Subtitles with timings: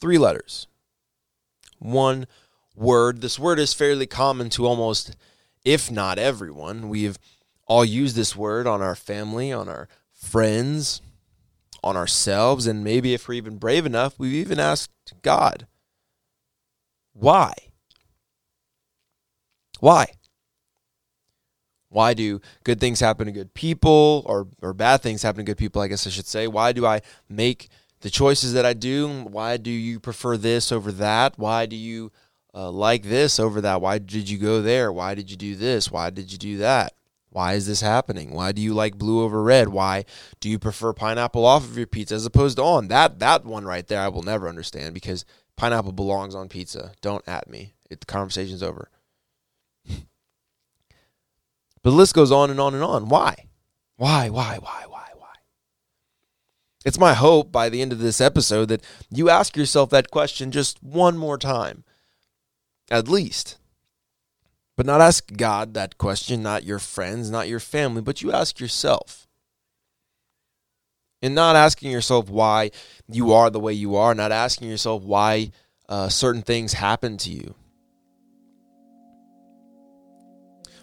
[0.00, 0.66] three letters,
[1.78, 2.26] one
[2.74, 3.20] word.
[3.20, 5.16] This word is fairly common to almost,
[5.64, 6.88] if not everyone.
[6.88, 7.18] We've
[7.66, 11.00] all used this word on our family, on our friends,
[11.82, 14.90] on ourselves, and maybe if we're even brave enough, we've even asked
[15.22, 15.66] God,
[17.12, 17.52] why?
[19.80, 20.06] Why?
[21.88, 25.58] Why do good things happen to good people or, or bad things happen to good
[25.58, 26.46] people, I guess I should say?
[26.46, 27.68] Why do I make
[28.00, 29.08] the choices that I do?
[29.24, 31.38] Why do you prefer this over that?
[31.38, 32.12] Why do you
[32.54, 33.80] uh, like this over that?
[33.80, 34.92] Why did you go there?
[34.92, 35.90] Why did you do this?
[35.90, 36.94] Why did you do that?
[37.30, 38.32] Why is this happening?
[38.32, 39.68] Why do you like blue over red?
[39.68, 40.04] Why
[40.40, 42.88] do you prefer pineapple off of your pizza as opposed to on?
[42.88, 45.24] That that one right there I will never understand because
[45.56, 46.92] pineapple belongs on pizza.
[47.00, 47.74] Don't at me.
[47.88, 48.88] It, the conversation's over.
[51.82, 53.08] But the list goes on and on and on.
[53.08, 53.46] Why?
[53.96, 54.99] Why, why, why, why, why?
[56.84, 60.50] It's my hope by the end of this episode that you ask yourself that question
[60.50, 61.84] just one more time,
[62.90, 63.58] at least.
[64.76, 68.58] But not ask God that question, not your friends, not your family, but you ask
[68.58, 69.28] yourself.
[71.20, 72.70] And not asking yourself why
[73.06, 75.50] you are the way you are, not asking yourself why
[75.86, 77.54] uh, certain things happen to you.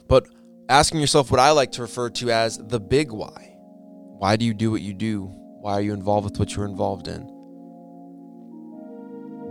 [0.07, 0.27] But
[0.69, 3.55] asking yourself what I like to refer to as the big why.
[4.19, 5.47] Why do you do what you do?
[5.67, 7.23] Why are you involved with what you're involved in?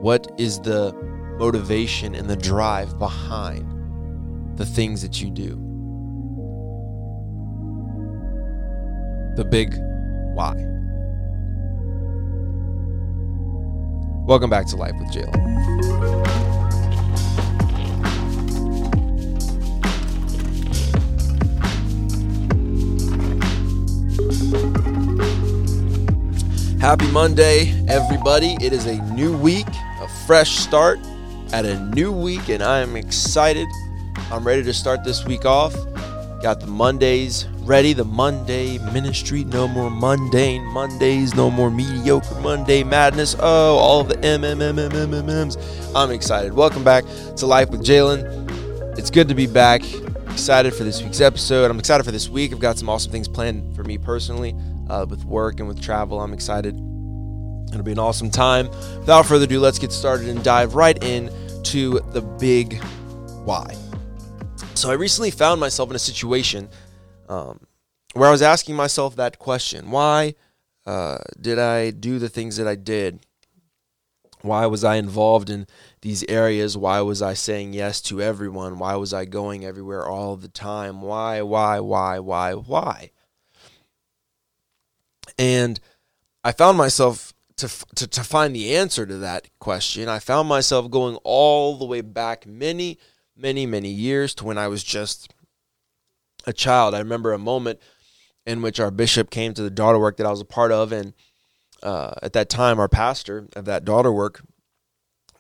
[0.01, 0.95] What is the
[1.39, 5.51] motivation and the drive behind the things that you do?
[9.37, 9.75] The big
[10.35, 10.55] why.
[14.27, 16.56] Welcome back to Life with Jalen.
[26.87, 28.57] Happy Monday, everybody.
[28.61, 29.67] It is a new week,
[30.01, 31.01] a fresh start
[31.53, 33.67] at a new week, and I am excited.
[34.31, 35.75] I'm ready to start this week off.
[36.41, 39.43] Got the Mondays ready, the Monday ministry.
[39.43, 43.35] No more mundane Mondays, no more mediocre Monday madness.
[43.41, 45.93] Oh, all the MMMMMMs.
[45.93, 46.53] I'm excited.
[46.53, 47.05] Welcome back
[47.39, 48.97] to Life with Jalen.
[48.97, 49.83] It's good to be back.
[50.31, 51.69] Excited for this week's episode.
[51.69, 52.53] I'm excited for this week.
[52.53, 54.55] I've got some awesome things planned for me personally
[54.89, 56.21] uh, with work and with travel.
[56.21, 56.75] I'm excited.
[57.71, 58.69] It'll be an awesome time.
[59.01, 61.31] Without further ado, let's get started and dive right in
[61.65, 62.83] to the big
[63.45, 63.75] why.
[64.75, 66.69] So I recently found myself in a situation
[67.29, 67.67] um,
[68.15, 70.35] where I was asking myself that question: Why
[70.87, 73.21] uh, did I do the things that I did?
[74.43, 75.67] Why was I involved in
[76.03, 76.77] these areas?
[76.77, 78.79] Why was I saying yes to everyone?
[78.79, 81.03] Why was I going everywhere all the time?
[81.03, 83.11] Why, why, why, why, why?
[85.39, 85.81] And
[86.45, 90.09] I found myself to, to, to find the answer to that question.
[90.09, 92.99] I found myself going all the way back many,
[93.37, 95.33] many, many years to when I was just
[96.47, 96.95] a child.
[96.95, 97.81] I remember a moment
[98.45, 100.93] in which our bishop came to the daughter work that I was a part of,
[100.93, 101.15] and
[101.83, 104.43] uh, at that time, our pastor of that daughter work,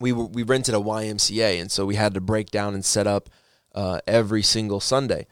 [0.00, 3.30] we we rented a YMCA, and so we had to break down and set up
[3.74, 5.26] uh, every single Sunday.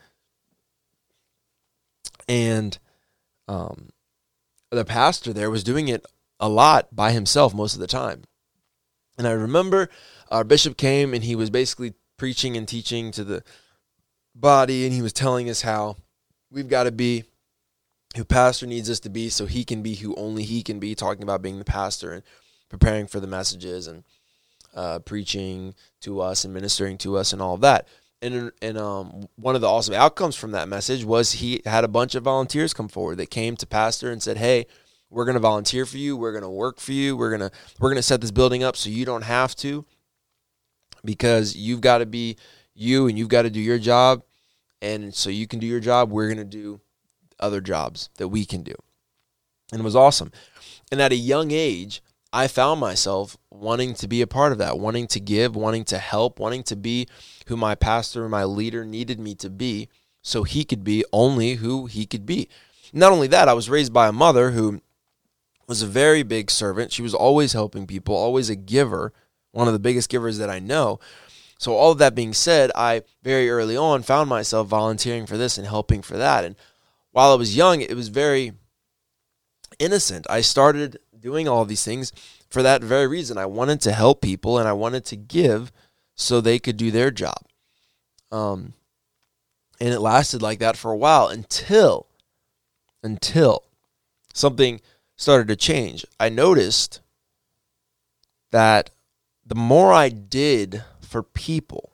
[2.29, 2.79] And
[3.49, 3.91] um,
[4.75, 6.05] the pastor there was doing it
[6.41, 8.25] a lot by himself most of the time.
[9.17, 9.89] And I remember
[10.31, 13.43] our bishop came and he was basically preaching and teaching to the
[14.34, 15.97] body, and he was telling us how
[16.51, 17.25] we've got to be
[18.17, 20.95] who pastor needs us to be so he can be who only he can be,
[20.95, 22.23] talking about being the pastor and
[22.69, 24.05] preparing for the messages and
[24.75, 27.89] uh, preaching to us and ministering to us and all of that.
[28.25, 31.89] And, and um, one of the awesome outcomes from that message was he had a
[31.89, 34.67] bunch of volunteers come forward that came to pastor and said, "Hey,
[35.11, 36.17] we're going to volunteer for you.
[36.17, 37.19] We're going to work for you.
[37.19, 39.84] We're going to we're going to set this building up so you don't have to
[41.05, 42.39] because you've got to be
[42.75, 44.23] you and you've got to do your job
[44.81, 46.81] and so you can do your job, we're going to do
[47.39, 48.75] other jobs that we can do."
[49.71, 50.33] And it was awesome.
[50.91, 52.03] And at a young age,
[52.34, 55.98] I found myself wanting to be a part of that, wanting to give, wanting to
[55.98, 57.07] help, wanting to be
[57.47, 59.89] who my pastor, and my leader needed me to be
[60.21, 62.48] so he could be only who he could be.
[62.92, 64.81] Not only that, I was raised by a mother who
[65.69, 66.91] was a very big servant.
[66.91, 69.13] She was always helping people, always a giver,
[69.53, 70.98] one of the biggest givers that I know.
[71.59, 75.57] So, all of that being said, I very early on found myself volunteering for this
[75.57, 76.45] and helping for that.
[76.45, 76.57] And
[77.13, 78.54] while I was young, it was very
[79.78, 80.27] innocent.
[80.28, 82.12] I started doing all these things
[82.50, 83.38] for that very reason.
[83.38, 85.72] I wanted to help people and I wanted to give
[86.15, 87.38] so they could do their job.
[88.30, 88.74] Um,
[89.80, 92.06] and it lasted like that for a while until
[93.03, 93.65] until
[94.32, 94.80] something
[95.16, 96.04] started to change.
[96.21, 97.00] I noticed
[98.50, 98.91] that
[99.47, 101.92] the more I did for people,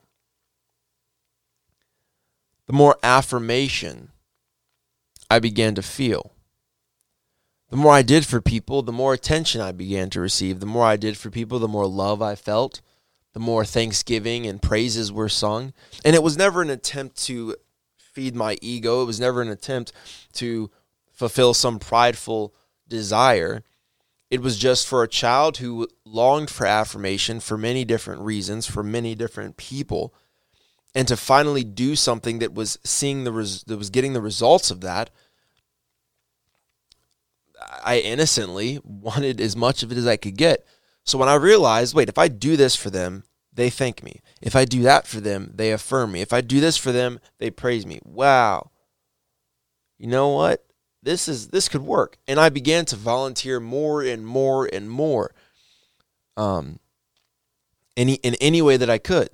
[2.66, 4.10] the more affirmation
[5.28, 6.32] I began to feel.
[7.70, 10.58] The more I did for people, the more attention I began to receive.
[10.58, 12.80] The more I did for people, the more love I felt,
[13.32, 15.72] the more thanksgiving and praises were sung.
[16.04, 17.54] And it was never an attempt to
[17.96, 19.92] feed my ego, it was never an attempt
[20.32, 20.68] to
[21.12, 22.52] fulfill some prideful
[22.88, 23.62] desire.
[24.30, 28.82] It was just for a child who longed for affirmation for many different reasons, for
[28.82, 30.12] many different people,
[30.92, 34.72] and to finally do something that was seeing the res- that was getting the results
[34.72, 35.10] of that
[37.84, 40.66] I innocently wanted as much of it as I could get.
[41.04, 44.20] So when I realized, wait, if I do this for them, they thank me.
[44.40, 46.20] If I do that for them, they affirm me.
[46.20, 48.00] If I do this for them, they praise me.
[48.04, 48.70] Wow.
[49.98, 50.64] You know what?
[51.02, 52.18] This is this could work.
[52.28, 55.34] And I began to volunteer more and more and more.
[56.36, 56.78] Um
[57.96, 59.30] any in any way that I could.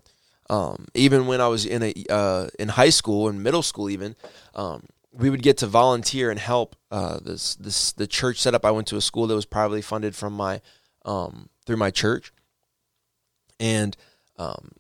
[0.49, 4.15] Um, even when I was in a uh, in high school and middle school, even
[4.55, 4.87] um,
[5.17, 8.65] we would get to volunteer and help uh, this this the church setup.
[8.65, 10.61] I went to a school that was privately funded from my
[11.05, 12.33] um, through my church,
[13.59, 13.97] and
[14.37, 14.73] um,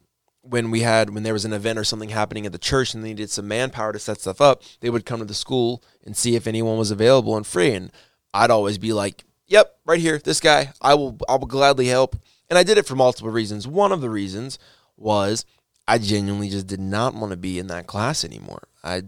[0.42, 3.02] when we had when there was an event or something happening at the church and
[3.02, 6.16] they needed some manpower to set stuff up, they would come to the school and
[6.16, 7.72] see if anyone was available and free.
[7.72, 7.90] And
[8.34, 10.72] I'd always be like, "Yep, right here, this guy.
[10.80, 12.16] I will I will gladly help."
[12.48, 13.66] And I did it for multiple reasons.
[13.66, 14.58] One of the reasons
[14.96, 15.44] was
[15.88, 18.68] I genuinely just did not want to be in that class anymore.
[18.84, 19.04] I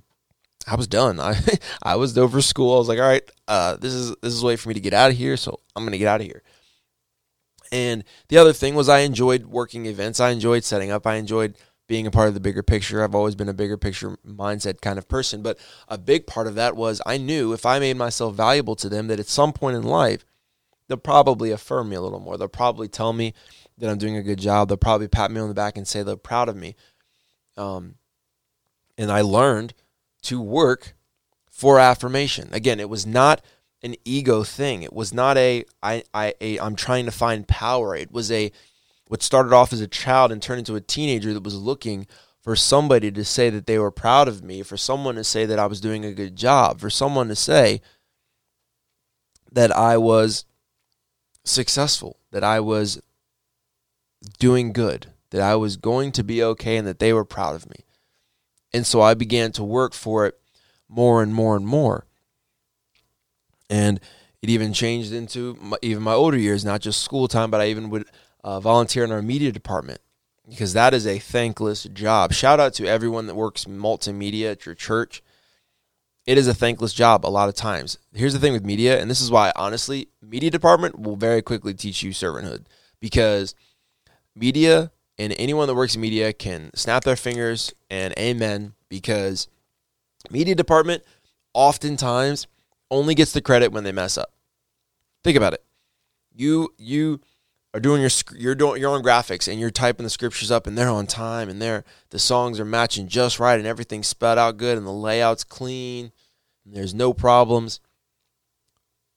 [0.70, 1.18] I was done.
[1.20, 1.36] I
[1.82, 2.74] I was over school.
[2.74, 4.80] I was like, all right, uh, this is this is a way for me to
[4.80, 5.36] get out of here.
[5.36, 6.42] So I'm gonna get out of here.
[7.70, 10.20] And the other thing was I enjoyed working events.
[10.20, 11.06] I enjoyed setting up.
[11.06, 11.56] I enjoyed
[11.86, 13.02] being a part of the bigger picture.
[13.02, 15.42] I've always been a bigger picture mindset kind of person.
[15.42, 18.88] But a big part of that was I knew if I made myself valuable to
[18.88, 20.24] them, that at some point in life,
[20.86, 22.36] they'll probably affirm me a little more.
[22.36, 23.34] They'll probably tell me
[23.78, 24.68] that I'm doing a good job.
[24.68, 26.76] They'll probably pat me on the back and say they're proud of me.
[27.56, 27.96] Um,
[28.96, 29.74] and I learned
[30.22, 30.94] to work
[31.50, 32.48] for affirmation.
[32.52, 33.42] Again, it was not
[33.82, 34.82] an ego thing.
[34.82, 37.94] It was not a I I a, I'm trying to find power.
[37.94, 38.52] It was a
[39.06, 42.06] what started off as a child and turned into a teenager that was looking
[42.40, 45.58] for somebody to say that they were proud of me, for someone to say that
[45.58, 47.80] I was doing a good job, for someone to say
[49.52, 50.44] that I was
[51.44, 53.00] successful, that I was
[54.38, 57.68] doing good, that I was going to be okay, and that they were proud of
[57.68, 57.84] me.
[58.72, 60.38] And so I began to work for it
[60.88, 62.06] more and more and more.
[63.70, 64.00] And
[64.42, 67.68] it even changed into my, even my older years, not just school time, but I
[67.68, 68.06] even would
[68.44, 70.00] uh, volunteer in our media department
[70.48, 72.32] because that is a thankless job.
[72.32, 75.22] Shout out to everyone that works multimedia at your church.
[76.26, 77.98] It is a thankless job a lot of times.
[78.14, 81.74] Here's the thing with media, and this is why, honestly, media department will very quickly
[81.74, 82.64] teach you servanthood
[83.00, 83.54] because
[84.34, 89.48] media and anyone that works in media can snap their fingers and amen because
[90.30, 91.02] media department
[91.54, 92.46] oftentimes
[92.90, 94.32] only gets the credit when they mess up.
[95.24, 95.64] Think about it.
[96.32, 97.20] You you
[97.74, 100.78] are doing your you're doing your own graphics and you're typing the scriptures up and
[100.78, 104.56] they're on time and they're the songs are matching just right and everything's spelled out
[104.56, 106.12] good and the layout's clean
[106.64, 107.80] and there's no problems.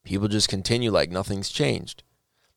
[0.03, 2.03] People just continue like nothing's changed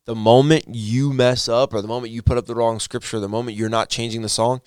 [0.07, 3.29] the moment you mess up or the moment you put up the wrong scripture, the
[3.29, 4.61] moment you're not changing the song,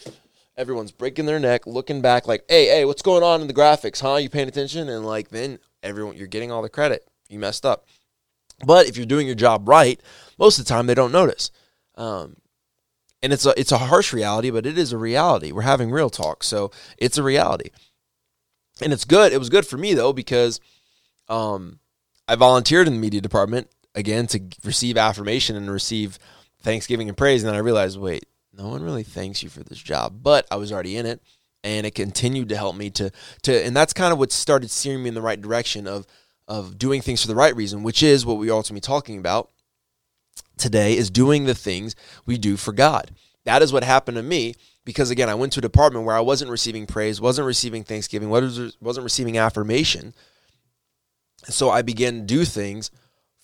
[0.56, 4.02] everyone's breaking their neck, looking back like, hey, hey, what's going on in the graphics,
[4.02, 4.16] huh?
[4.16, 4.90] You paying attention?
[4.90, 7.08] And like then everyone you're getting all the credit.
[7.30, 7.86] You messed up.
[8.66, 10.02] But if you're doing your job right,
[10.40, 11.52] most of the time they don't notice.
[11.96, 12.38] Um,
[13.22, 15.52] and it's a it's a harsh reality, but it is a reality.
[15.52, 17.70] We're having real talk, so it's a reality.
[18.82, 19.34] And it's good.
[19.34, 20.60] It was good for me though because
[21.28, 21.80] um,
[22.28, 26.20] I volunteered in the media department again to receive affirmation and receive
[26.62, 27.44] thanksgiving and praise.
[27.44, 30.56] And then I realized, wait, no one really thanks you for this job, but I
[30.56, 31.22] was already in it,
[31.64, 33.12] and it continued to help me to
[33.44, 33.66] to.
[33.66, 36.06] And that's kind of what started steering me in the right direction of
[36.48, 39.50] of doing things for the right reason, which is what we ultimately talking about
[40.58, 43.12] today is doing the things we do for God.
[43.44, 46.22] That is what happened to me because again, I went to a department where I
[46.22, 50.14] wasn't receiving praise, wasn't receiving thanksgiving, wasn't receiving affirmation.
[51.44, 52.90] So I began to do things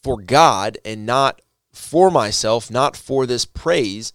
[0.04, 1.42] for God and not
[1.72, 4.14] for myself, not for this praise,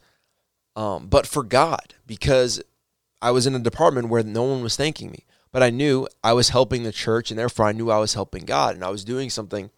[0.77, 2.63] um, but for God, because
[3.21, 5.25] I was in a department where no one was thanking me.
[5.51, 8.45] But I knew I was helping the church, and therefore I knew I was helping
[8.45, 9.71] God, and I was doing something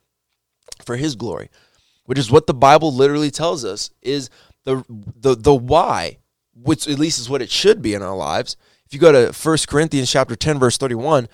[0.84, 1.48] for His glory,
[2.04, 4.28] which is what the Bible literally tells us is
[4.64, 6.18] the the the why,
[6.54, 8.56] which at least is what it should be in our lives.
[8.84, 11.28] If you go to 1 Corinthians chapter 10 verse 31,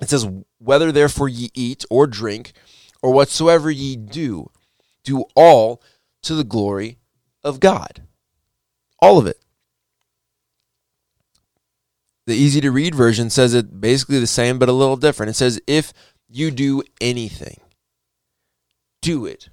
[0.00, 0.26] it says,
[0.58, 2.52] "Whether therefore ye eat or drink
[3.02, 4.50] or whatsoever ye do,
[5.04, 5.82] do all
[6.22, 6.98] to the glory
[7.42, 8.02] of God.
[9.00, 9.38] All of it.
[12.26, 15.30] The easy to read version says it basically the same, but a little different.
[15.30, 15.92] It says, if
[16.28, 17.58] you do anything,
[19.00, 19.48] do it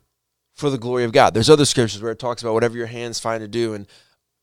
[0.53, 1.33] for the glory of God.
[1.33, 3.87] There's other scriptures where it talks about whatever your hands find to do, and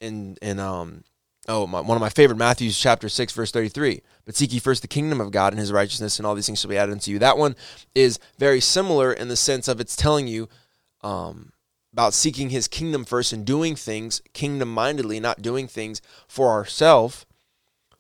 [0.01, 1.05] and and um
[1.49, 4.03] oh my, one of my favorite Matthew's chapter six verse thirty three.
[4.25, 6.61] But seek ye first the kingdom of God and His righteousness, and all these things
[6.61, 7.19] shall be added unto you.
[7.19, 7.57] That one
[7.95, 10.49] is very similar in the sense of it's telling you
[11.03, 11.53] um,
[11.93, 17.27] about seeking His kingdom first and doing things kingdom mindedly, not doing things for ourselves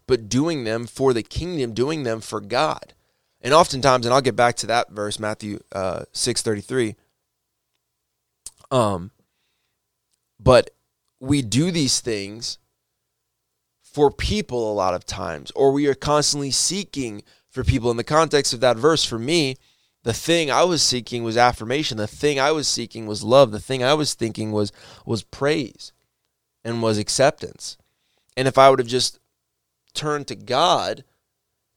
[0.06, 2.94] but doing them for the kingdom, doing them for God.
[3.40, 6.96] And oftentimes, and I'll get back to that verse, Matthew uh, six thirty three.
[8.70, 9.10] Um,
[10.38, 10.70] but
[11.20, 12.58] we do these things
[13.92, 17.90] for people a lot of times, or we are constantly seeking for people.
[17.90, 19.56] In the context of that verse, for me,
[20.02, 21.98] the thing I was seeking was affirmation.
[21.98, 23.52] The thing I was seeking was love.
[23.52, 24.72] The thing I was thinking was
[25.06, 25.92] was praise
[26.64, 27.76] and was acceptance.
[28.36, 29.18] And if I would have just
[29.94, 31.04] turned to God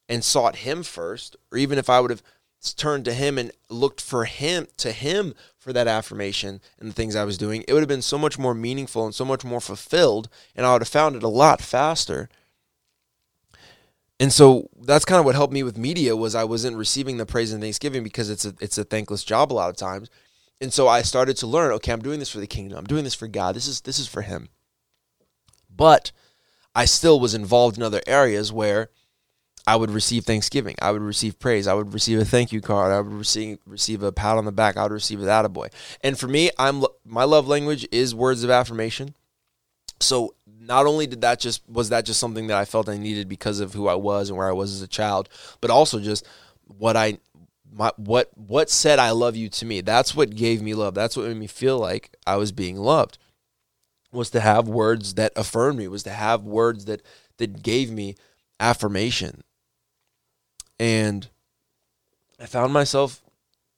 [0.08, 2.24] and sought Him first, or even if I would have
[2.74, 7.16] turned to Him and looked for Him to Him for that affirmation and the things
[7.16, 9.62] I was doing, it would have been so much more meaningful and so much more
[9.62, 12.30] fulfilled, and I would have found it a lot faster.
[14.20, 17.26] And so that's kind of what helped me with media was I wasn't receiving the
[17.26, 20.10] praise and thanksgiving because it's a it's a thankless job a lot of times.
[20.62, 22.78] And so I started to learn, okay, I'm doing this for the kingdom.
[22.78, 23.56] I'm doing this for God.
[23.56, 24.48] This is this is for him.
[25.70, 26.12] But
[26.74, 28.90] I still was involved in other areas where
[29.68, 30.76] I would receive thanksgiving.
[30.82, 31.68] I would receive praise.
[31.68, 32.92] I would receive a thank you card.
[32.92, 34.78] I would receive receive a pat on the back.
[34.78, 35.70] I would receive a that boy.
[36.02, 39.16] And for me, I'm my love language is words of affirmation.
[40.00, 43.28] So not only did that just was that just something that I felt I needed
[43.28, 45.30] because of who I was and where I was as a child,
[45.62, 46.28] but also just
[46.68, 47.18] what I
[47.72, 49.82] my what what said I love you to me.
[49.82, 50.94] That's what gave me love.
[50.94, 53.18] That's what made me feel like I was being loved
[54.12, 57.02] was to have words that affirmed me, was to have words that
[57.38, 58.16] that gave me
[58.60, 59.44] affirmation.
[60.80, 61.28] And
[62.40, 63.22] I found myself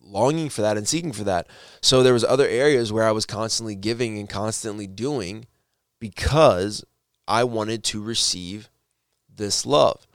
[0.01, 1.47] longing for that and seeking for that.
[1.81, 5.45] So there was other areas where I was constantly giving and constantly doing
[5.99, 6.83] because
[7.27, 8.69] I wanted to receive
[9.33, 10.07] this love.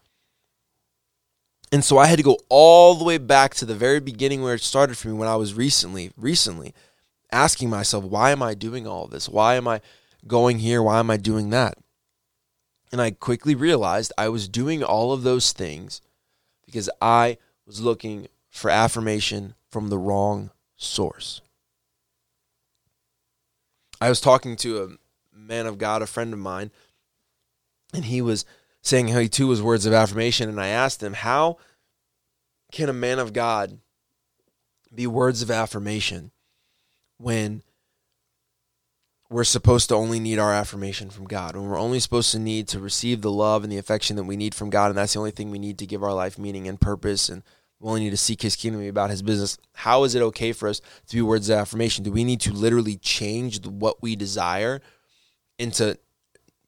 [1.71, 4.55] And so I had to go all the way back to the very beginning where
[4.55, 6.75] it started for me when I was recently recently
[7.31, 9.29] asking myself, why am I doing all this?
[9.29, 9.81] Why am I
[10.27, 10.83] going here?
[10.83, 11.79] Why am I doing that?
[12.91, 16.03] And I quickly realized I was doing all of those things
[16.73, 17.37] because I
[17.67, 21.43] was looking for affirmation from the wrong source.
[24.01, 26.71] I was talking to a man of God, a friend of mine,
[27.93, 28.47] and he was
[28.81, 30.49] saying how he too was words of affirmation.
[30.49, 31.59] And I asked him, How
[32.73, 33.79] can a man of God
[34.95, 36.31] be words of affirmation
[37.19, 37.63] when
[39.33, 42.69] we're supposed to only need our affirmation from God, when we're only supposed to need
[42.69, 45.19] to receive the love and the affection that we need from God, and that's the
[45.19, 47.43] only thing we need to give our life meaning and purpose, and
[47.81, 49.57] we only need to seek His kingdom about His business.
[49.73, 52.05] How is it okay for us to be words of affirmation?
[52.05, 54.83] Do we need to literally change what we desire
[55.59, 55.99] into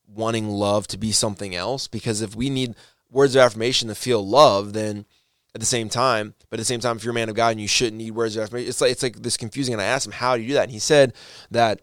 [0.08, 1.86] wanting love to be something else?
[1.86, 2.74] Because if we need
[3.10, 5.04] words of affirmation to feel love, then
[5.54, 7.50] at the same time, but at the same time, if you're a man of God
[7.50, 9.74] and you shouldn't need words of affirmation, it's like it's like this confusing.
[9.74, 11.12] And I asked him, "How do you do that?" And he said
[11.50, 11.80] that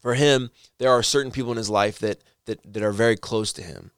[0.00, 3.52] for him, there are certain people in his life that that that are very close
[3.54, 3.90] to him,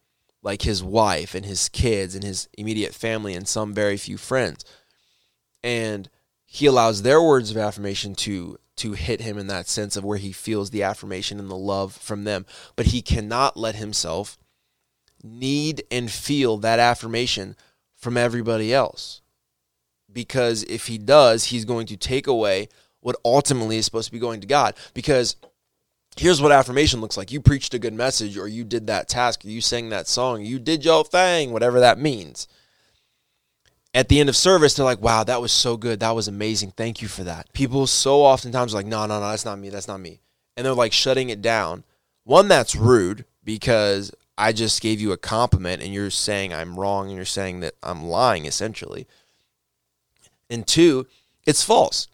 [0.43, 4.65] like his wife and his kids and his immediate family and some very few friends.
[5.63, 6.09] And
[6.47, 10.19] he allows their words of affirmation to to hit him in that sense of where
[10.19, 14.39] he feels the affirmation and the love from them, but he cannot let himself
[15.23, 17.57] need and feel that affirmation
[17.95, 19.21] from everybody else.
[20.11, 22.69] Because if he does, he's going to take away
[23.01, 24.75] what ultimately is supposed to be going to God.
[24.95, 25.37] Because
[26.21, 27.33] here's what affirmation looks like.
[27.33, 30.45] You preached a good message, or you did that task, or you sang that song,
[30.45, 32.47] you did your thing, whatever that means.
[33.95, 35.99] At the end of service, they're like, wow, that was so good.
[36.01, 36.73] That was amazing.
[36.73, 37.51] Thank you for that.
[37.55, 39.71] People so oftentimes are like, no, no, no, that's not me.
[39.71, 40.21] That's not me.
[40.57, 41.85] And they're like shutting it down.
[42.25, 47.07] One, that's rude because I just gave you a compliment and you're saying I'm wrong
[47.07, 49.09] and you're saying that I'm lying essentially.
[50.51, 51.07] And two,
[51.47, 52.09] it's false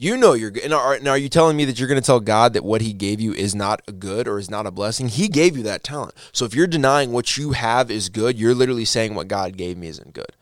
[0.00, 0.62] you know you're good.
[0.62, 2.82] And are, and are you telling me that you're going to tell God that what
[2.82, 5.08] He gave you is not good or is not a blessing?
[5.08, 6.14] He gave you that talent.
[6.32, 9.76] So if you're denying what you have is good, you're literally saying what God gave
[9.76, 10.36] me isn't good,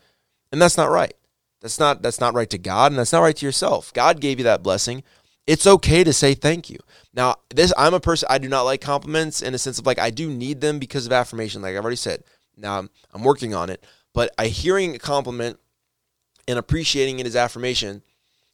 [0.51, 1.13] and that's not right.
[1.61, 3.91] That's not that's not right to God, and that's not right to yourself.
[3.93, 5.03] God gave you that blessing.
[5.47, 6.77] It's okay to say thank you.
[7.13, 9.97] Now, this I'm a person I do not like compliments in a sense of like
[9.97, 12.23] I do need them because of affirmation, like I've already said.
[12.55, 13.83] Now I'm, I'm working on it,
[14.13, 15.57] but I hearing a compliment
[16.47, 18.03] and appreciating it as affirmation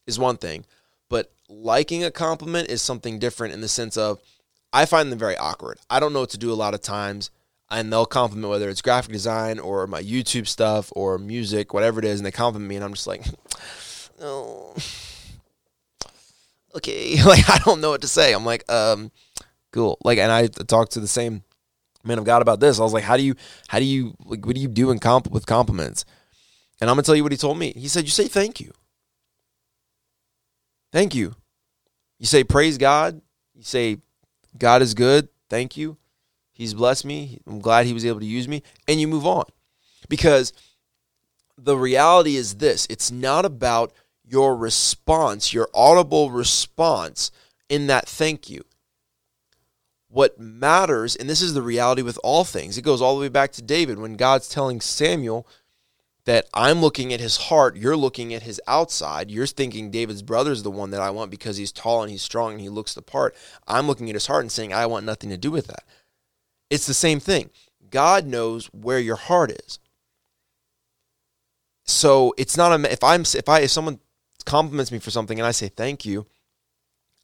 [0.07, 0.65] is one thing
[1.13, 4.19] but liking a compliment is something different in the sense of
[4.73, 5.77] I find them very awkward.
[5.87, 7.29] I don't know what to do a lot of times.
[7.69, 12.05] And they'll compliment whether it's graphic design or my YouTube stuff or music, whatever it
[12.05, 13.23] is, and they compliment me, and I'm just like,
[14.21, 14.75] oh,
[16.75, 17.21] okay.
[17.25, 18.33] Like I don't know what to say.
[18.33, 19.11] I'm like, um,
[19.71, 19.99] cool.
[20.03, 21.43] Like, and I talked to the same
[22.03, 22.79] man of God about this.
[22.79, 23.35] I was like, how do you,
[23.67, 26.05] how do you, like, what do you do in comp with compliments?
[26.81, 27.71] And I'm gonna tell you what he told me.
[27.75, 28.73] He said, you say thank you.
[30.93, 31.33] Thank you.
[32.19, 33.19] You say praise God.
[33.55, 33.97] You say
[34.57, 35.27] God is good.
[35.49, 35.97] Thank you.
[36.53, 37.39] He's blessed me.
[37.47, 38.61] I'm glad he was able to use me.
[38.87, 39.45] And you move on.
[40.07, 40.53] Because
[41.57, 43.91] the reality is this it's not about
[44.23, 47.31] your response, your audible response
[47.69, 48.63] in that thank you.
[50.09, 53.29] What matters, and this is the reality with all things, it goes all the way
[53.29, 55.47] back to David when God's telling Samuel
[56.25, 59.29] that I'm looking at his heart, you're looking at his outside.
[59.29, 62.21] You're thinking David's brother is the one that I want because he's tall and he's
[62.21, 63.35] strong and he looks the part.
[63.67, 65.83] I'm looking at his heart and saying, I want nothing to do with that.
[66.69, 67.49] It's the same thing.
[67.89, 69.79] God knows where your heart is.
[71.85, 73.99] So it's not a if I'm if I if someone
[74.45, 76.25] compliments me for something and I say thank you,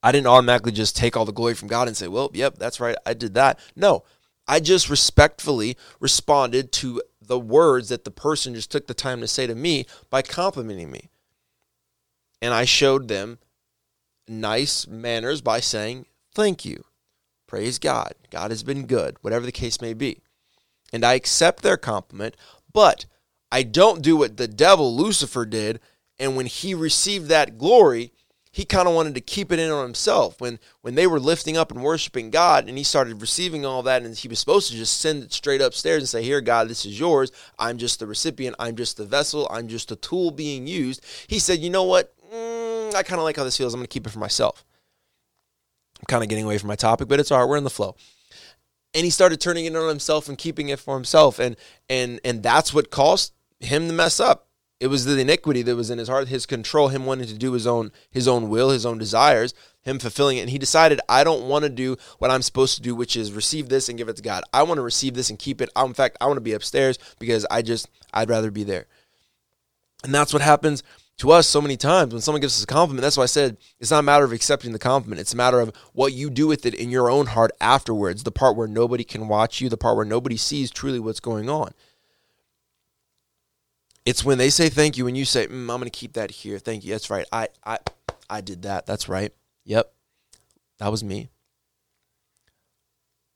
[0.03, 2.79] I didn't automatically just take all the glory from God and say, "Well, yep, that's
[2.79, 4.03] right, I did that." No,
[4.49, 9.27] I just respectfully responded to the words that the person just took the time to
[9.27, 11.11] say to me by complimenting me.
[12.41, 13.37] And I showed them
[14.27, 16.85] nice manners by saying, "Thank you."
[17.45, 18.15] Praise God.
[18.31, 20.23] God has been good, whatever the case may be.
[20.91, 22.35] And I accept their compliment,
[22.73, 23.05] but
[23.51, 25.79] I don't do what the devil, Lucifer, did.
[26.17, 28.13] And when he received that glory,
[28.51, 30.39] he kind of wanted to keep it in on himself.
[30.41, 34.03] When when they were lifting up and worshiping God, and he started receiving all that,
[34.03, 36.85] and he was supposed to just send it straight upstairs and say, "Here, God, this
[36.85, 37.31] is yours.
[37.59, 38.55] I'm just the recipient.
[38.59, 39.47] I'm just the vessel.
[39.51, 42.13] I'm just a tool being used." He said, "You know what?
[42.33, 43.73] Mm, I kind of like how this feels.
[43.73, 44.65] I'm going to keep it for myself."
[45.99, 47.49] I'm kind of getting away from my topic, but it's all right.
[47.49, 47.95] We're in the flow
[48.93, 51.55] and he started turning it on himself and keeping it for himself and
[51.89, 54.48] and and that's what caused him to mess up.
[54.79, 57.51] It was the iniquity that was in his heart, his control, him wanting to do
[57.51, 60.41] his own his own will, his own desires, him fulfilling it.
[60.41, 63.33] And he decided, I don't want to do what I'm supposed to do, which is
[63.33, 64.43] receive this and give it to God.
[64.53, 65.69] I want to receive this and keep it.
[65.75, 68.87] I, In fact, I want to be upstairs because I just I'd rather be there.
[70.03, 70.81] And that's what happens
[71.17, 73.01] to us so many times when someone gives us a compliment.
[73.01, 75.19] That's why I said it's not a matter of accepting the compliment.
[75.19, 78.31] It's a matter of what you do with it in your own heart afterwards, the
[78.31, 81.73] part where nobody can watch you, the part where nobody sees truly what's going on.
[84.09, 86.31] It's when they say thank you and you say, mm, "I'm going to keep that
[86.31, 86.91] here." Thank you.
[86.91, 87.27] That's right.
[87.31, 87.77] I I
[88.27, 88.87] I did that.
[88.87, 89.31] That's right.
[89.65, 89.93] Yep.
[90.79, 91.29] That was me.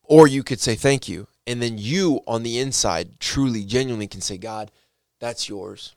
[0.02, 4.22] Or you could say thank you and then you on the inside truly genuinely can
[4.22, 4.72] say, "God,
[5.20, 5.94] that's yours."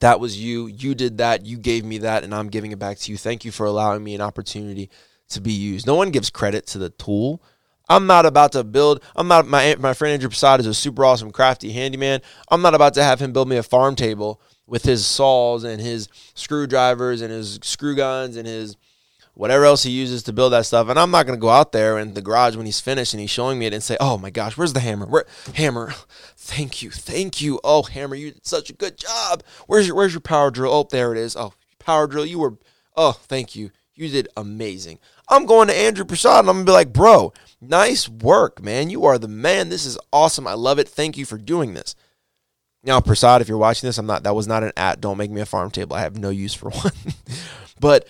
[0.00, 0.68] That was you.
[0.68, 1.44] You did that.
[1.44, 3.18] You gave me that, and I'm giving it back to you.
[3.18, 4.88] Thank you for allowing me an opportunity
[5.28, 5.86] to be used.
[5.86, 7.42] No one gives credit to the tool.
[7.88, 9.02] I'm not about to build.
[9.14, 12.20] I'm not my my friend Andrew Prasad is a super awesome crafty handyman.
[12.50, 15.80] I'm not about to have him build me a farm table with his saws and
[15.80, 18.76] his screwdrivers and his screw guns and his
[19.34, 20.88] whatever else he uses to build that stuff.
[20.88, 23.20] And I'm not going to go out there in the garage when he's finished and
[23.20, 25.06] he's showing me it and say, "Oh my gosh, where's the hammer?
[25.06, 25.92] Where hammer?
[26.36, 27.60] Thank you, thank you.
[27.64, 29.42] Oh hammer, you did such a good job.
[29.66, 30.72] Where's your where's your power drill?
[30.72, 31.36] Oh, there it is.
[31.36, 32.56] Oh, power drill, you were.
[32.96, 33.70] Oh, thank you.
[33.96, 34.98] You did amazing.
[35.28, 38.90] I'm going to Andrew Prasad and I'm gonna be like, bro, nice work, man.
[38.90, 39.70] You are the man.
[39.70, 40.46] This is awesome.
[40.46, 40.88] I love it.
[40.88, 41.94] Thank you for doing this.
[42.84, 44.22] Now, Prasad, if you're watching this, I'm not.
[44.22, 45.00] That was not an at.
[45.00, 45.96] Don't make me a farm table.
[45.96, 46.92] I have no use for one.
[47.80, 48.06] but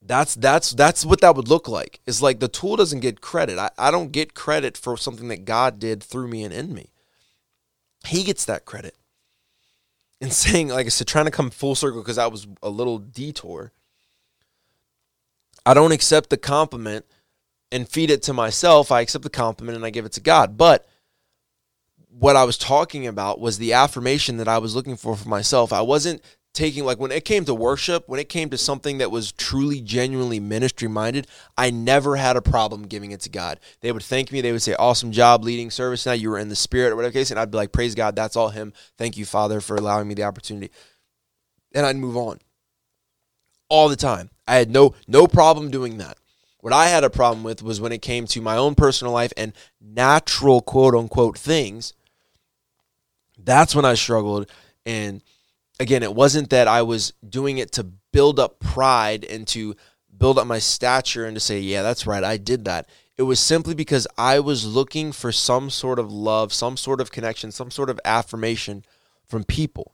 [0.00, 2.00] that's that's that's what that would look like.
[2.06, 3.58] It's like the tool doesn't get credit.
[3.58, 6.92] I, I don't get credit for something that God did through me and in me.
[8.06, 8.96] He gets that credit.
[10.20, 12.98] And saying, like I said, trying to come full circle because that was a little
[12.98, 13.72] detour.
[15.64, 17.04] I don't accept the compliment
[17.70, 18.92] and feed it to myself.
[18.92, 20.56] I accept the compliment and I give it to God.
[20.56, 20.86] But
[22.08, 25.72] what I was talking about was the affirmation that I was looking for for myself.
[25.72, 26.22] I wasn't
[26.52, 29.80] taking like when it came to worship, when it came to something that was truly
[29.80, 33.58] genuinely ministry minded, I never had a problem giving it to God.
[33.80, 36.48] They would thank me, they would say, Awesome job leading service now, you were in
[36.48, 38.72] the spirit or whatever case, and I'd be like, Praise God, that's all him.
[38.98, 40.70] Thank you, Father, for allowing me the opportunity.
[41.74, 42.38] And I'd move on.
[43.72, 44.28] All the time.
[44.46, 46.18] I had no no problem doing that.
[46.60, 49.32] What I had a problem with was when it came to my own personal life
[49.34, 51.94] and natural quote unquote things.
[53.38, 54.50] That's when I struggled.
[54.84, 55.22] And
[55.80, 59.74] again, it wasn't that I was doing it to build up pride and to
[60.16, 62.88] build up my stature and to say, yeah, that's right, I did that.
[63.16, 67.10] It was simply because I was looking for some sort of love, some sort of
[67.10, 68.84] connection, some sort of affirmation
[69.26, 69.92] from people.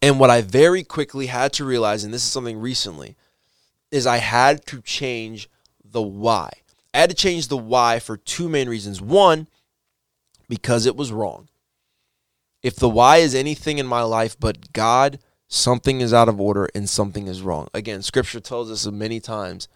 [0.00, 3.16] And what I very quickly had to realize, and this is something recently,
[3.90, 5.48] is I had to change
[5.84, 6.50] the why.
[6.94, 9.00] I had to change the why for two main reasons.
[9.00, 9.48] One,
[10.48, 11.48] because it was wrong.
[12.62, 16.68] If the why is anything in my life but God, something is out of order
[16.74, 17.68] and something is wrong.
[17.72, 19.68] Again, scripture tells us many times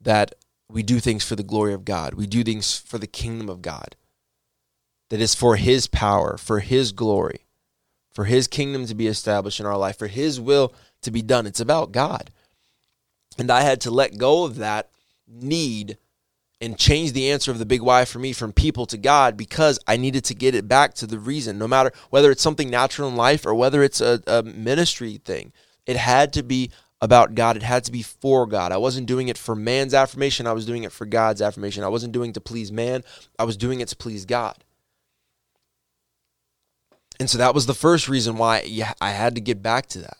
[0.00, 0.34] that
[0.68, 3.62] we do things for the glory of God, we do things for the kingdom of
[3.62, 3.96] God,
[5.10, 7.45] that is for His power, for His glory,
[8.16, 11.46] for His kingdom to be established in our life, for His will to be done.
[11.46, 12.30] It's about God.
[13.36, 14.88] And I had to let go of that
[15.28, 15.98] need
[16.62, 19.78] and change the answer of the big why for me from people to God because
[19.86, 23.10] I needed to get it back to the reason, no matter whether it's something natural
[23.10, 25.52] in life or whether it's a, a ministry thing.
[25.84, 26.70] It had to be
[27.02, 27.58] about God.
[27.58, 28.72] It had to be for God.
[28.72, 30.46] I wasn't doing it for man's affirmation.
[30.46, 31.84] I was doing it for God's affirmation.
[31.84, 33.04] I wasn't doing it to please man.
[33.38, 34.64] I was doing it to please God.
[37.18, 38.62] And so that was the first reason why
[39.00, 40.18] I had to get back to that.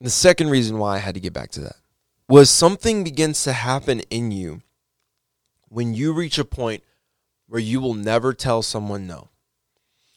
[0.00, 1.76] The second reason why I had to get back to that
[2.28, 4.62] was something begins to happen in you
[5.68, 6.82] when you reach a point
[7.46, 9.28] where you will never tell someone no.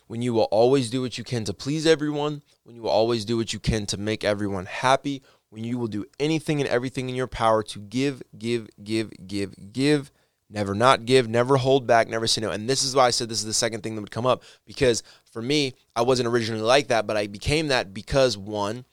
[0.07, 3.25] When you will always do what you can to please everyone, when you will always
[3.25, 7.09] do what you can to make everyone happy, when you will do anything and everything
[7.09, 10.11] in your power to give, give, give, give, give,
[10.49, 12.51] never not give, never hold back, never say no.
[12.51, 14.43] And this is why I said this is the second thing that would come up
[14.65, 18.85] because for me, I wasn't originally like that, but I became that because one,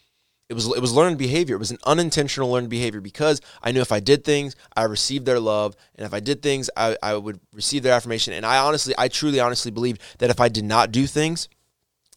[0.49, 1.57] it was it was learned behavior.
[1.57, 5.25] It was an unintentional learned behavior because I knew if I did things, I received
[5.25, 8.35] their love, and if I did things, I, I would receive their affirmation.
[8.35, 11.49] And I honestly, I truly, honestly believe that if I did not do things,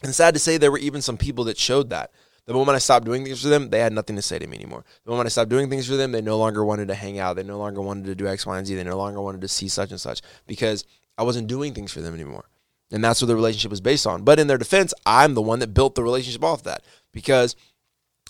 [0.04, 2.12] and sad to say, there were even some people that showed that.
[2.48, 4.56] The moment I stopped doing things for them, they had nothing to say to me
[4.56, 4.86] anymore.
[5.04, 7.36] The moment I stopped doing things for them, they no longer wanted to hang out.
[7.36, 8.74] They no longer wanted to do X, Y, and Z.
[8.74, 10.86] They no longer wanted to see such and such because
[11.18, 12.46] I wasn't doing things for them anymore.
[12.90, 14.24] And that's what the relationship was based on.
[14.24, 17.58] But in their defense, I'm the one that built the relationship off that because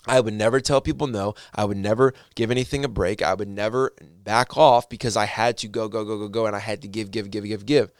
[0.04, 1.34] I would never tell people no.
[1.54, 3.22] I would never give anything a break.
[3.22, 3.92] I would never
[4.24, 6.88] back off because I had to go, go, go, go, go, and I had to
[6.88, 7.92] give, give, give, give, give.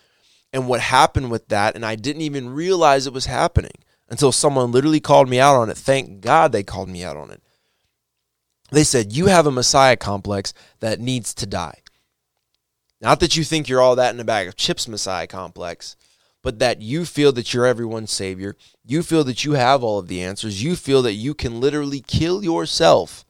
[0.52, 4.72] And what happened with that, and I didn't even realize it was happening until someone
[4.72, 5.76] literally called me out on it.
[5.76, 7.42] Thank God they called me out on it.
[8.70, 11.80] They said, You have a Messiah complex that needs to die.
[13.00, 15.96] Not that you think you're all that in a bag of chips, Messiah complex
[16.42, 18.56] but that you feel that you're everyone's savior.
[18.84, 20.62] You feel that you have all of the answers.
[20.62, 23.24] You feel that you can literally kill yourself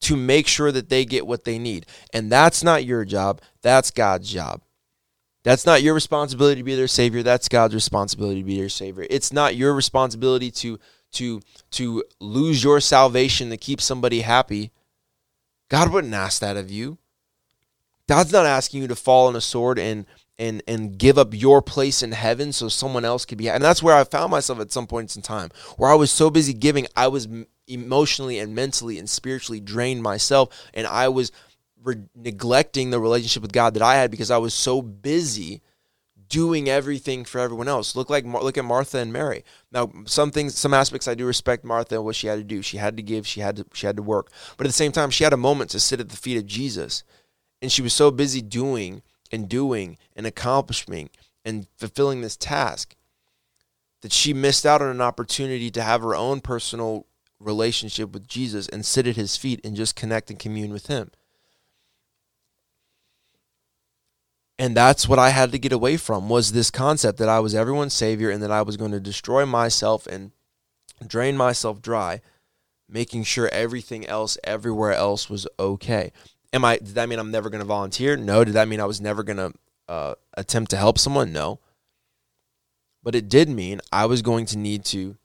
[0.00, 1.86] to make sure that they get what they need.
[2.12, 4.62] And that's not your job, that's God's job.
[5.48, 7.22] That's not your responsibility to be their savior.
[7.22, 9.06] That's God's responsibility to be their savior.
[9.08, 10.78] It's not your responsibility to
[11.12, 14.72] to to lose your salvation to keep somebody happy.
[15.70, 16.98] God wouldn't ask that of you.
[18.06, 20.04] God's not asking you to fall on a sword and
[20.38, 23.82] and and give up your place in heaven so someone else could be and that's
[23.82, 26.86] where i found myself at some points in time where i was so busy giving
[26.94, 27.26] i was
[27.66, 31.32] emotionally and mentally and spiritually drained myself and i was
[31.82, 35.62] re- neglecting the relationship with god that i had because i was so busy
[36.28, 37.96] doing everything for everyone else.
[37.96, 39.44] Look like look at martha and mary.
[39.72, 42.62] Now some things some aspects i do respect martha and what she had to do.
[42.62, 44.30] She had to give she had to she had to work.
[44.56, 46.46] But at the same time she had a moment to sit at the feet of
[46.46, 47.02] jesus.
[47.60, 51.10] And she was so busy doing and doing and accomplishing
[51.44, 52.94] and fulfilling this task
[54.02, 57.06] that she missed out on an opportunity to have her own personal
[57.40, 61.10] relationship with Jesus and sit at his feet and just connect and commune with him.
[64.58, 67.54] And that's what I had to get away from was this concept that I was
[67.54, 70.32] everyone's savior and that I was going to destroy myself and
[71.06, 72.20] drain myself dry,
[72.88, 76.12] making sure everything else everywhere else was okay.
[76.52, 76.78] Am I?
[76.78, 78.16] Did that mean I'm never going to volunteer?
[78.16, 78.42] No.
[78.42, 79.52] Did that mean I was never going to
[79.88, 81.32] uh, attempt to help someone?
[81.32, 81.60] No.
[83.02, 85.16] But it did mean I was going to need to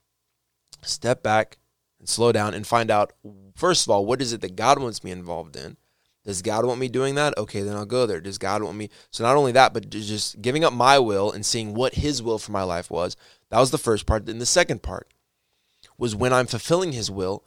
[0.84, 1.58] step back
[2.00, 3.14] and slow down and find out
[3.56, 5.78] first of all what is it that God wants me involved in.
[6.26, 7.38] Does God want me doing that?
[7.38, 8.22] Okay, then I'll go there.
[8.22, 8.90] Does God want me?
[9.12, 12.40] So not only that, but just giving up my will and seeing what His will
[12.40, 13.18] for my life was.
[13.50, 14.26] That was the first part.
[14.26, 15.14] Then the second part
[15.98, 17.44] was when I'm fulfilling His will,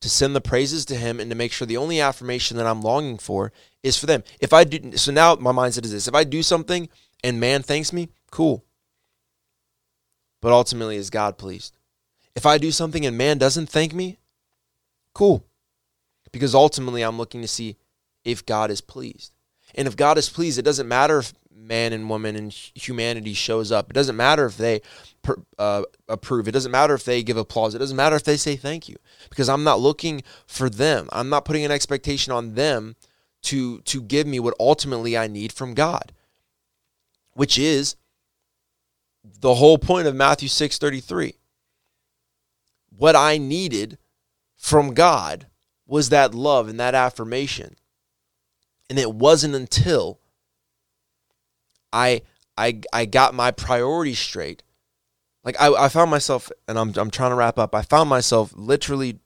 [0.00, 2.82] to send the praises to him and to make sure the only affirmation that I'm
[2.82, 4.24] longing for is for them.
[4.40, 6.08] If I do so now my mindset is this.
[6.08, 6.88] If I do something
[7.22, 8.64] and man thanks me, cool.
[10.40, 11.76] But ultimately is God pleased?
[12.34, 14.18] If I do something and man doesn't thank me,
[15.14, 15.44] cool.
[16.32, 17.76] Because ultimately I'm looking to see
[18.24, 19.32] if God is pleased.
[19.74, 23.70] And if God is pleased, it doesn't matter if man and woman and humanity shows
[23.70, 23.90] up.
[23.90, 24.80] It doesn't matter if they
[25.58, 26.48] uh, approve.
[26.48, 27.74] It doesn't matter if they give applause.
[27.74, 28.96] It doesn't matter if they say thank you
[29.28, 31.08] because I'm not looking for them.
[31.12, 32.96] I'm not putting an expectation on them
[33.42, 36.12] to to give me what ultimately I need from God,
[37.34, 37.96] which is
[39.24, 41.34] the whole point of Matthew 6:33.
[42.96, 43.98] What I needed
[44.56, 45.46] from God
[45.86, 47.76] was that love and that affirmation.
[48.90, 50.20] And it wasn't until
[51.92, 52.22] I
[52.58, 54.62] I I got my priorities straight.
[55.44, 57.74] Like I, I found myself and I'm I'm trying to wrap up.
[57.74, 59.18] I found myself literally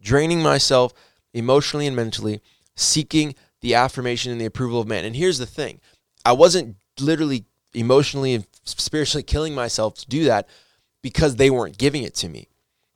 [0.00, 0.92] draining myself
[1.34, 2.40] emotionally and mentally,
[2.76, 5.04] seeking the affirmation and the approval of man.
[5.04, 5.80] And here's the thing.
[6.24, 7.44] I wasn't literally
[7.74, 10.48] emotionally and spiritually killing myself to do that
[11.02, 12.48] because they weren't giving it to me.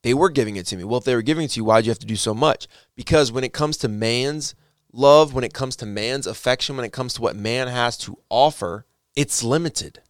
[0.02, 0.84] They were giving it to me.
[0.84, 2.66] Well, if they were giving it to you, why'd you have to do so much?
[2.96, 4.54] Because when it comes to man's
[4.92, 8.18] love, when it comes to man's affection, when it comes to what man has to
[8.28, 8.84] offer,
[9.14, 10.00] it's limited.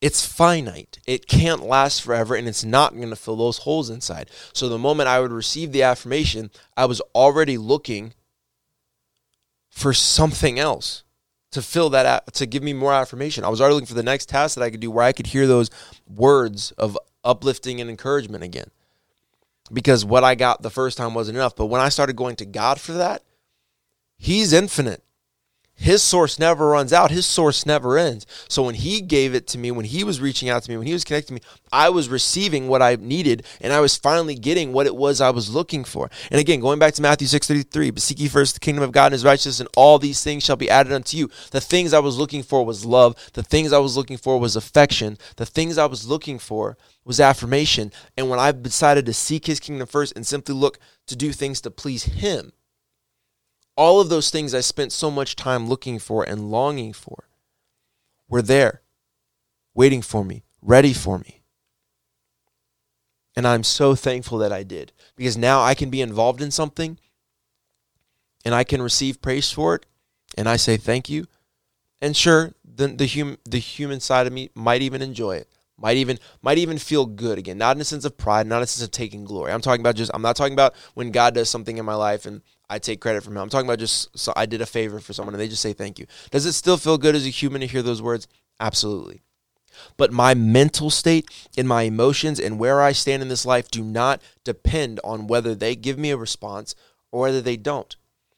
[0.00, 0.98] It's finite.
[1.06, 4.30] It can't last forever and it's not going to fill those holes inside.
[4.52, 8.12] So the moment I would receive the affirmation, I was already looking
[9.70, 11.04] for something else
[11.52, 13.44] to fill that to give me more affirmation.
[13.44, 15.28] I was already looking for the next task that I could do where I could
[15.28, 15.70] hear those
[16.08, 18.70] words of uplifting and encouragement again.
[19.70, 22.44] Because what I got the first time wasn't enough, but when I started going to
[22.44, 23.22] God for that,
[24.18, 25.02] he's infinite.
[25.74, 27.10] His source never runs out.
[27.10, 28.24] His source never ends.
[28.48, 30.86] So when he gave it to me, when he was reaching out to me, when
[30.86, 31.40] he was connecting me,
[31.72, 35.30] I was receiving what I needed and I was finally getting what it was I
[35.30, 36.08] was looking for.
[36.30, 39.06] And again, going back to Matthew 6:33, but seek ye first the kingdom of God
[39.06, 41.30] and his righteousness, and all these things shall be added unto you.
[41.50, 43.16] The things I was looking for was love.
[43.32, 45.18] The things I was looking for was affection.
[45.36, 47.92] The things I was looking for was affirmation.
[48.16, 51.60] And when I decided to seek his kingdom first and simply look to do things
[51.62, 52.52] to please him,
[53.76, 57.28] all of those things I spent so much time looking for and longing for
[58.28, 58.82] were there,
[59.74, 61.42] waiting for me, ready for me.
[63.34, 66.98] And I'm so thankful that I did because now I can be involved in something
[68.44, 69.86] and I can receive praise for it
[70.36, 71.26] and I say thank you.
[72.00, 75.48] And sure, the the human the human side of me might even enjoy it.
[75.78, 77.58] Might even might even feel good again.
[77.58, 79.52] Not in a sense of pride, not in a sense of taking glory.
[79.52, 82.26] I'm talking about just I'm not talking about when God does something in my life
[82.26, 83.42] and I take credit from him.
[83.42, 85.72] I'm talking about just so I did a favor for someone and they just say
[85.72, 86.06] thank you.
[86.30, 88.28] Does it still feel good as a human to hear those words?
[88.60, 89.22] Absolutely.
[89.96, 93.82] But my mental state and my emotions and where I stand in this life do
[93.82, 96.74] not depend on whether they give me a response
[97.10, 97.96] or whether they don't.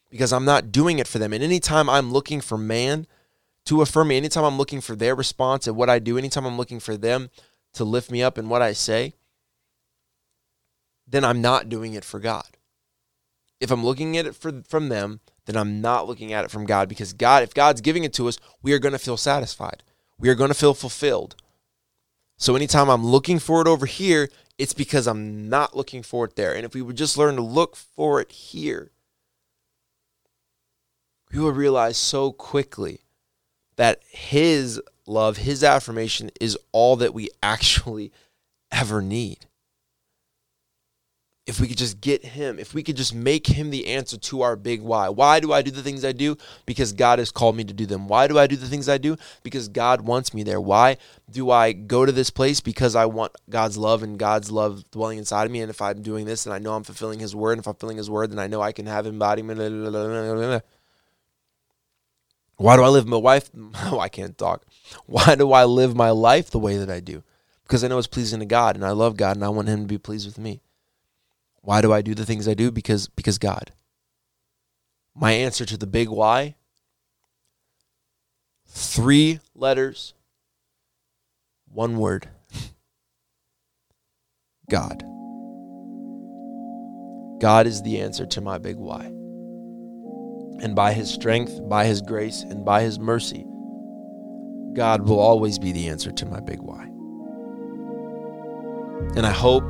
[0.09, 1.33] Because I'm not doing it for them.
[1.33, 3.07] And anytime I'm looking for man
[3.65, 6.57] to affirm me, anytime I'm looking for their response and what I do, anytime I'm
[6.57, 7.29] looking for them
[7.73, 9.13] to lift me up in what I say,
[11.07, 12.55] then I'm not doing it for God
[13.59, 16.65] if I'm looking at it for, from them, then I'm not looking at it from
[16.65, 19.83] God because God, if God's giving it to us, we are going to feel satisfied.
[20.19, 21.35] We are going to feel fulfilled.
[22.37, 26.35] So anytime I'm looking for it over here, it's because I'm not looking for it
[26.35, 26.53] there.
[26.53, 28.91] And if we would just learn to look for it here,
[31.31, 33.01] we will realize so quickly
[33.77, 38.11] that His love, His affirmation is all that we actually
[38.71, 39.45] ever need
[41.47, 44.41] if we could just get him, if we could just make him the answer to
[44.41, 45.09] our big why.
[45.09, 46.37] Why do I do the things I do?
[46.65, 48.07] Because God has called me to do them.
[48.07, 49.15] Why do I do the things I do?
[49.43, 50.59] Because God wants me there.
[50.59, 50.97] Why
[51.29, 52.61] do I go to this place?
[52.61, 55.61] Because I want God's love and God's love dwelling inside of me.
[55.61, 57.53] And if I'm doing this, and I know I'm fulfilling his word.
[57.53, 60.63] And if I'm fulfilling his word, then I know I can have embodiment.
[62.57, 63.49] Why do I live my life?
[63.85, 64.65] Oh, I can't talk.
[65.05, 67.23] Why do I live my life the way that I do?
[67.63, 69.81] Because I know it's pleasing to God and I love God and I want him
[69.81, 70.61] to be pleased with me.
[71.61, 72.71] Why do I do the things I do?
[72.71, 73.71] Because because God.
[75.15, 76.55] My answer to the big why
[78.67, 80.13] three letters,
[81.71, 82.29] one word.
[84.69, 85.03] God.
[87.41, 89.11] God is the answer to my big why.
[90.61, 93.45] And by his strength, by his grace, and by his mercy,
[94.73, 96.83] God will always be the answer to my big why.
[99.15, 99.63] And I hope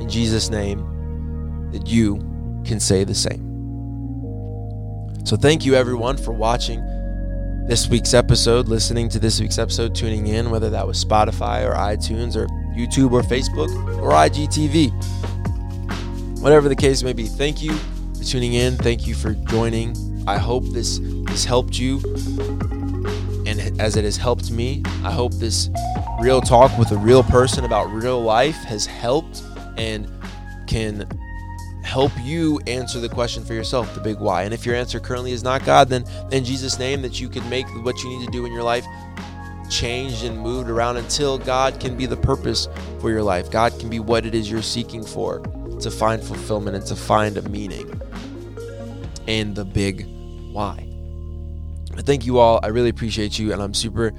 [0.00, 2.16] in Jesus' name that you
[2.64, 3.48] can say the same.
[5.24, 6.80] So, thank you everyone for watching
[7.66, 11.74] this week's episode, listening to this week's episode, tuning in, whether that was Spotify or
[11.74, 14.90] iTunes or YouTube or Facebook or IGTV.
[16.40, 17.72] Whatever the case may be, thank you
[18.16, 18.76] for tuning in.
[18.76, 19.94] Thank you for joining.
[20.26, 22.00] I hope this has helped you.
[23.44, 25.68] And as it has helped me, I hope this
[26.20, 29.42] real talk with a real person about real life has helped
[29.76, 30.08] and
[30.66, 31.08] can
[31.82, 34.44] help you answer the question for yourself, the big why.
[34.44, 37.48] And if your answer currently is not God, then in Jesus' name, that you can
[37.50, 38.86] make what you need to do in your life
[39.68, 42.68] changed and moved around until God can be the purpose
[43.00, 43.50] for your life.
[43.50, 45.40] God can be what it is you're seeking for
[45.80, 48.00] to find fulfillment and to find a meaning
[49.28, 50.06] and the big
[50.52, 50.88] why.
[51.98, 52.60] Thank you all.
[52.62, 54.12] I really appreciate you, and I'm super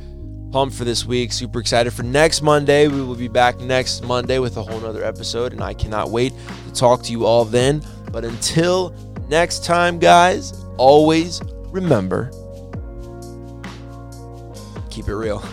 [0.51, 1.31] pumped for this week.
[1.33, 2.87] Super excited for next Monday.
[2.87, 6.33] We will be back next Monday with a whole nother episode, and I cannot wait
[6.67, 7.83] to talk to you all then.
[8.11, 8.95] But until
[9.27, 12.31] next time, guys, always remember
[14.93, 15.43] keep it real.